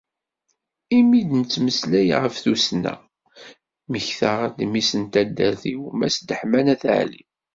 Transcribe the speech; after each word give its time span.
Imi 0.97 1.15
i 1.19 1.21
d-nettmeslay 1.27 2.09
ɣef 2.21 2.35
tussna, 2.43 2.93
mmektaɣ-d 3.87 4.57
mmi-s 4.67 4.91
n 5.01 5.03
taddart-iw, 5.13 5.81
Mass 5.99 6.17
Deḥman 6.29 6.67
At 6.73 6.83
Ɛli. 6.99 7.23